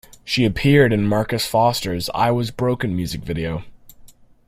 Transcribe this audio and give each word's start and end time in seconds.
She 0.25 0.45
appeared 0.45 0.91
in 0.93 1.05
Marcus 1.07 1.45
Foster' 1.45 1.95
I 2.15 2.31
was 2.31 2.49
Broken 2.49 2.95
Music 2.95 3.21
Video. 3.21 3.63